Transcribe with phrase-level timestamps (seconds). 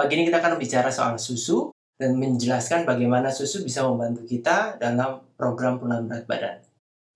[0.00, 1.68] Pagi ini kita akan bicara soal susu
[2.00, 6.56] dan menjelaskan bagaimana susu bisa membantu kita dalam program penurunan berat badan.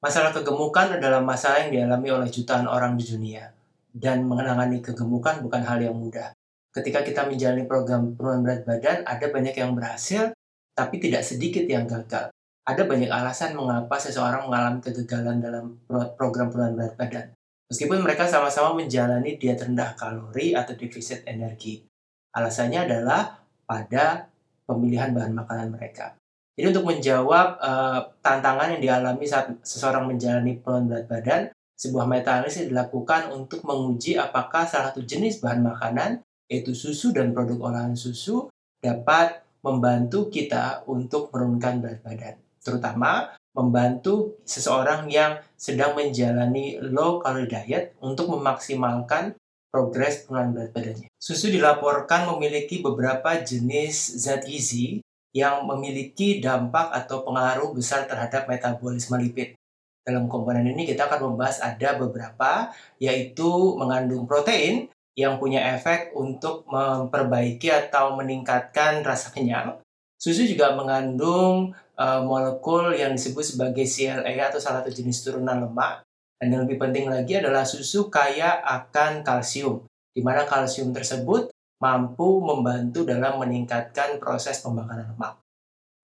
[0.04, 3.48] Masalah kegemukan adalah masalah yang dialami oleh jutaan orang di dunia.
[3.88, 6.36] Dan menangani kegemukan bukan hal yang mudah.
[6.76, 10.36] Ketika kita menjalani program penurunan berat badan, ada banyak yang berhasil,
[10.76, 12.28] tapi tidak sedikit yang gagal.
[12.68, 15.80] Ada banyak alasan mengapa seseorang mengalami kegagalan dalam
[16.20, 17.26] program penurunan berat badan.
[17.72, 21.93] Meskipun mereka sama-sama menjalani diet rendah kalori atau defisit energi.
[22.34, 24.26] Alasannya adalah pada
[24.66, 26.18] pemilihan bahan makanan mereka.
[26.54, 31.42] Jadi untuk menjawab uh, tantangan yang dialami saat seseorang menjalani penurunan berat badan,
[31.74, 37.70] sebuah meta-analisis dilakukan untuk menguji apakah salah satu jenis bahan makanan, yaitu susu dan produk
[37.70, 38.46] olahan susu,
[38.78, 42.34] dapat membantu kita untuk menurunkan berat badan.
[42.62, 49.34] Terutama membantu seseorang yang sedang menjalani low calorie diet untuk memaksimalkan
[49.74, 51.08] progres penurunan berat badannya.
[51.18, 55.02] Susu dilaporkan memiliki beberapa jenis zat gizi
[55.34, 59.58] yang memiliki dampak atau pengaruh besar terhadap metabolisme lipid.
[60.06, 62.70] Dalam komponen ini kita akan membahas ada beberapa,
[63.02, 64.86] yaitu mengandung protein
[65.18, 69.82] yang punya efek untuk memperbaiki atau meningkatkan rasa kenyang.
[70.14, 76.03] Susu juga mengandung uh, molekul yang disebut sebagai CLA atau salah satu jenis turunan lemak
[76.40, 82.40] dan yang lebih penting lagi adalah susu kaya akan kalsium, di mana kalsium tersebut mampu
[82.40, 85.38] membantu dalam meningkatkan proses pembakaran lemak.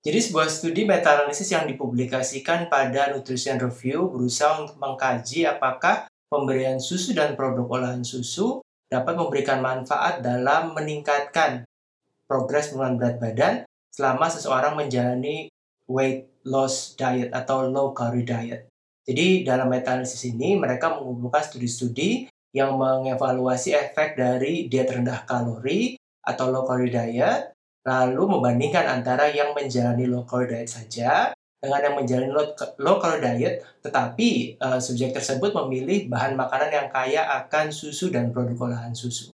[0.00, 7.12] Jadi sebuah studi meta-analisis yang dipublikasikan pada Nutrition Review berusaha untuk mengkaji apakah pemberian susu
[7.12, 11.68] dan produk olahan susu dapat memberikan manfaat dalam meningkatkan
[12.24, 13.54] progres penurunan berat badan
[13.92, 15.52] selama seseorang menjalani
[15.84, 18.70] weight loss diet atau low calorie diet.
[19.04, 26.50] Jadi dalam meta-analisis ini mereka mengumpulkan studi-studi yang mengevaluasi efek dari diet rendah kalori atau
[26.50, 27.54] low calorie diet,
[27.86, 32.32] lalu membandingkan antara yang menjalani low calorie diet saja dengan yang menjalani
[32.80, 38.32] low, calorie diet, tetapi uh, subjek tersebut memilih bahan makanan yang kaya akan susu dan
[38.32, 39.28] produk olahan susu.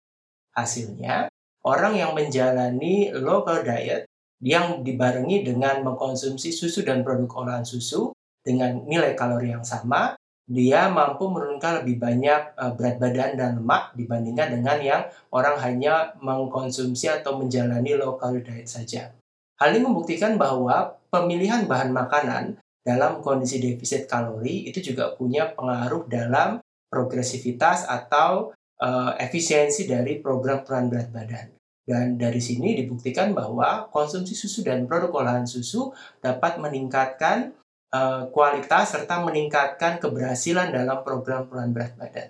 [0.56, 1.28] Hasilnya,
[1.66, 4.02] orang yang menjalani low calorie diet
[4.44, 8.13] yang dibarengi dengan mengkonsumsi susu dan produk olahan susu
[8.44, 13.96] dengan nilai kalori yang sama, dia mampu menurunkan lebih banyak uh, berat badan dan lemak
[13.96, 19.16] dibandingkan dengan yang orang hanya mengkonsumsi atau menjalani low calorie diet saja.
[19.56, 26.04] Hal ini membuktikan bahwa pemilihan bahan makanan dalam kondisi defisit kalori itu juga punya pengaruh
[26.04, 26.60] dalam
[26.92, 28.52] progresivitas atau
[28.84, 31.48] uh, efisiensi dari program peran berat badan.
[31.84, 37.56] Dan dari sini dibuktikan bahwa konsumsi susu dan produk olahan susu dapat meningkatkan
[37.94, 42.28] Eh, kualitas serta meningkatkan keberhasilan dalam program penurunan berat badan.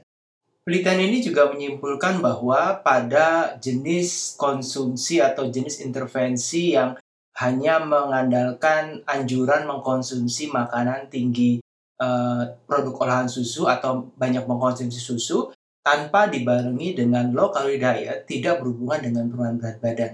[0.60, 7.00] Penelitian ini juga menyimpulkan bahwa pada jenis konsumsi atau jenis intervensi yang
[7.40, 11.64] hanya mengandalkan anjuran mengkonsumsi makanan tinggi
[11.96, 15.48] uh, produk olahan susu atau banyak mengkonsumsi susu
[15.80, 20.12] tanpa dibarengi dengan low calorie diet tidak berhubungan dengan penurunan berat badan.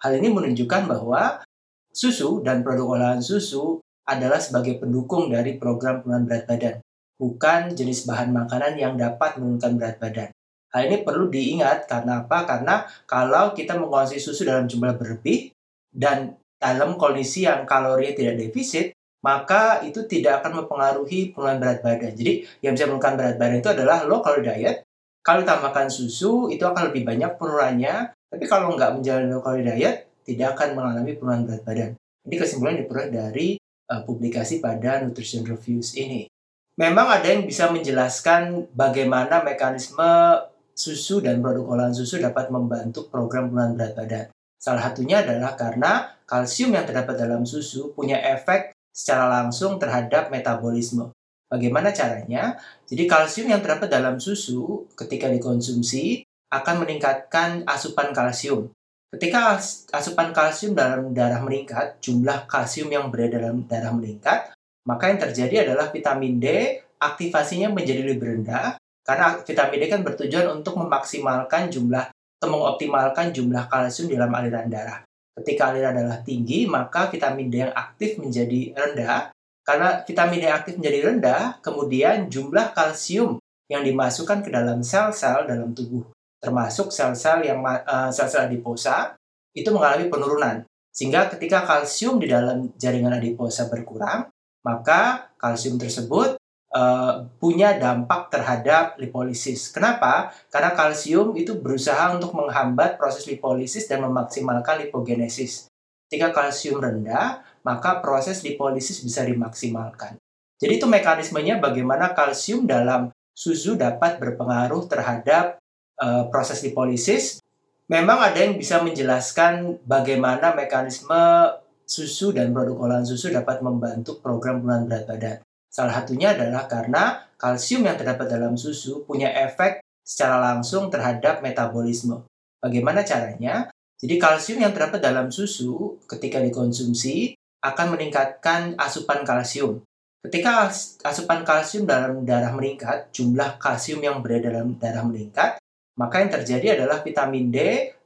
[0.00, 1.40] Hal ini menunjukkan bahwa
[1.88, 3.80] susu dan produk olahan susu
[4.10, 6.74] adalah sebagai pendukung dari program penurunan berat badan,
[7.14, 10.28] bukan jenis bahan makanan yang dapat menurunkan berat badan.
[10.70, 12.46] Hal ini perlu diingat karena apa?
[12.46, 15.50] Karena kalau kita mengkonsumsi susu dalam jumlah berlebih
[15.90, 22.12] dan dalam kondisi yang kalorinya tidak defisit, maka itu tidak akan mempengaruhi penurunan berat badan.
[22.14, 24.76] Jadi yang bisa menurunkan berat badan itu adalah low calorie diet.
[25.20, 27.94] Kalau ditambahkan susu, itu akan lebih banyak penurunannya.
[28.30, 31.90] Tapi kalau nggak menjalani low calorie diet, tidak akan mengalami penurunan berat badan.
[32.30, 33.48] Ini kesimpulan diperoleh dari
[33.90, 36.30] uh, publikasi pada Nutrition Reviews ini.
[36.78, 40.40] Memang ada yang bisa menjelaskan bagaimana mekanisme
[40.72, 44.26] susu dan produk olahan susu dapat membantu program penurunan berat badan.
[44.56, 51.12] Salah satunya adalah karena kalsium yang terdapat dalam susu punya efek secara langsung terhadap metabolisme.
[51.50, 52.56] Bagaimana caranya?
[52.86, 58.70] Jadi kalsium yang terdapat dalam susu ketika dikonsumsi akan meningkatkan asupan kalsium.
[59.10, 59.58] Ketika
[59.90, 64.54] asupan kalsium dalam darah meningkat, jumlah kalsium yang berada dalam darah meningkat,
[64.86, 70.46] maka yang terjadi adalah vitamin D aktivasinya menjadi lebih rendah karena vitamin D kan bertujuan
[70.62, 75.02] untuk memaksimalkan jumlah atau mengoptimalkan jumlah kalsium dalam aliran darah.
[75.34, 79.34] Ketika aliran darah tinggi, maka vitamin D yang aktif menjadi rendah.
[79.66, 85.74] Karena vitamin D aktif menjadi rendah, kemudian jumlah kalsium yang dimasukkan ke dalam sel-sel dalam
[85.74, 86.06] tubuh
[86.40, 89.14] termasuk sel-sel yang uh, sel-sel adiposa
[89.52, 90.64] itu mengalami penurunan.
[90.90, 94.26] Sehingga ketika kalsium di dalam jaringan adiposa berkurang,
[94.66, 96.40] maka kalsium tersebut
[96.74, 99.70] uh, punya dampak terhadap lipolisis.
[99.70, 100.34] Kenapa?
[100.50, 105.70] Karena kalsium itu berusaha untuk menghambat proses lipolisis dan memaksimalkan lipogenesis.
[106.10, 110.18] Ketika kalsium rendah, maka proses lipolisis bisa dimaksimalkan.
[110.60, 115.56] Jadi itu mekanismenya bagaimana kalsium dalam susu dapat berpengaruh terhadap
[116.00, 117.44] uh, proses lipolisis.
[117.90, 121.52] Memang ada yang bisa menjelaskan bagaimana mekanisme
[121.84, 125.38] susu dan produk olahan susu dapat membantu program penurunan berat badan.
[125.70, 132.26] Salah satunya adalah karena kalsium yang terdapat dalam susu punya efek secara langsung terhadap metabolisme.
[132.62, 133.70] Bagaimana caranya?
[133.98, 139.84] Jadi kalsium yang terdapat dalam susu ketika dikonsumsi akan meningkatkan asupan kalsium.
[140.20, 140.68] Ketika
[141.04, 145.56] asupan kalsium dalam darah meningkat, jumlah kalsium yang berada dalam darah meningkat,
[146.00, 147.58] maka yang terjadi adalah vitamin D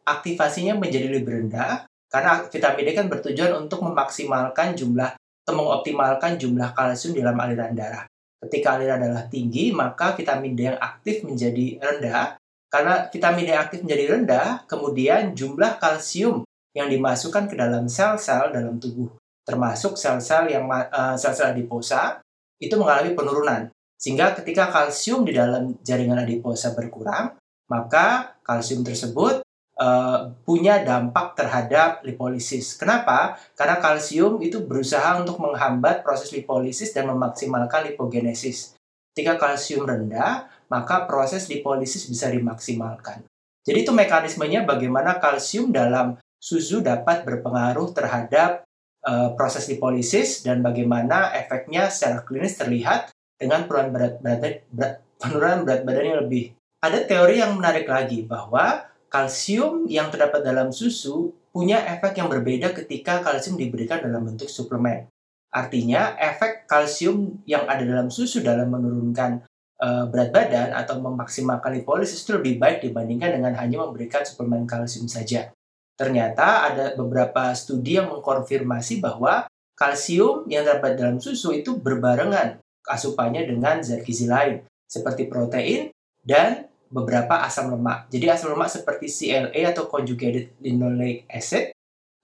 [0.03, 6.71] aktivasinya menjadi lebih rendah karena vitamin D kan bertujuan untuk memaksimalkan jumlah atau mengoptimalkan jumlah
[6.73, 8.07] kalsium dalam aliran darah.
[8.39, 12.41] Ketika aliran darah tinggi, maka vitamin D yang aktif menjadi rendah.
[12.71, 18.81] Karena vitamin D aktif menjadi rendah, kemudian jumlah kalsium yang dimasukkan ke dalam sel-sel dalam
[18.81, 19.11] tubuh,
[19.47, 22.25] termasuk sel-sel yang uh, sel-sel adiposa,
[22.57, 23.69] itu mengalami penurunan.
[24.01, 27.37] Sehingga ketika kalsium di dalam jaringan adiposa berkurang,
[27.71, 29.43] maka kalsium tersebut
[29.81, 32.79] uh, punya dampak terhadap lipolisis.
[32.79, 33.39] Kenapa?
[33.59, 38.77] Karena kalsium itu berusaha untuk menghambat proses lipolisis dan memaksimalkan lipogenesis.
[39.15, 43.23] Ketika kalsium rendah, maka proses lipolisis bisa dimaksimalkan.
[43.65, 48.69] Jadi itu mekanismenya bagaimana kalsium dalam susu dapat berpengaruh terhadap
[49.07, 53.09] uh, proses lipolisis dan bagaimana efeknya secara klinis terlihat
[53.41, 56.53] dengan penurunan berat badan yang lebih.
[56.85, 62.77] Ada teori yang menarik lagi bahwa kalsium yang terdapat dalam susu punya efek yang berbeda
[62.77, 65.09] ketika kalsium diberikan dalam bentuk suplemen.
[65.49, 69.49] Artinya, efek kalsium yang ada dalam susu dalam menurunkan
[69.81, 75.09] uh, berat badan atau memaksimalkan lipolisis itu lebih baik dibandingkan dengan hanya memberikan suplemen kalsium
[75.09, 75.57] saja.
[75.97, 83.49] Ternyata ada beberapa studi yang mengkonfirmasi bahwa kalsium yang terdapat dalam susu itu berbarengan asupannya
[83.49, 85.89] dengan zat gizi lain seperti protein
[86.21, 88.09] dan beberapa asam lemak.
[88.09, 91.75] Jadi asam lemak seperti CLA atau conjugated linoleic acid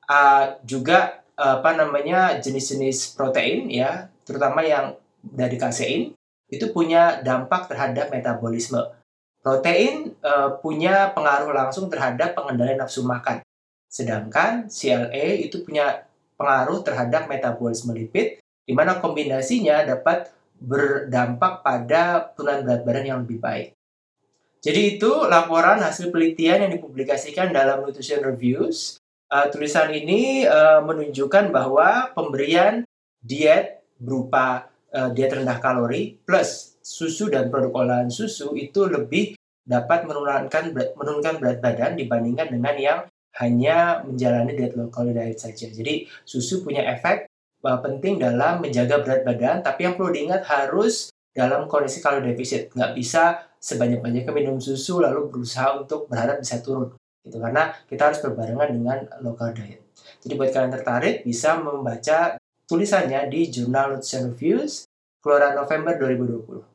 [0.09, 4.93] uh, juga apa namanya jenis-jenis protein ya, terutama yang
[5.25, 6.12] dari kasein
[6.53, 8.83] itu punya dampak terhadap metabolisme.
[9.41, 13.41] Protein uh, punya pengaruh langsung terhadap pengendalian nafsu makan.
[13.89, 16.05] Sedangkan CLA itu punya
[16.37, 18.37] pengaruh terhadap metabolisme lipid
[18.69, 20.29] di mana kombinasinya dapat
[20.61, 23.73] berdampak pada turunan berat badan yang lebih baik.
[24.61, 29.01] Jadi itu laporan hasil penelitian yang dipublikasikan dalam Nutrition Reviews.
[29.31, 32.85] Uh, tulisan ini uh, menunjukkan bahwa pemberian
[33.25, 40.05] diet berupa uh, diet rendah kalori plus susu dan produk olahan susu itu lebih dapat
[40.05, 43.01] menurunkan berat, menurunkan berat badan dibandingkan dengan yang
[43.39, 45.71] hanya menjalani diet low calorie diet saja.
[45.71, 47.31] Jadi susu punya efek
[47.65, 52.73] uh, penting dalam menjaga berat badan, tapi yang perlu diingat harus dalam kondisi kalori defisit.
[52.75, 58.21] Nggak bisa sebanyak-banyaknya minum susu lalu berusaha untuk berharap bisa turun gitu karena kita harus
[58.25, 59.85] berbarengan dengan local diet.
[60.25, 64.88] Jadi buat kalian tertarik bisa membaca tulisannya di Jurnal Nutrition Reviews
[65.21, 66.69] keluaran November 2020.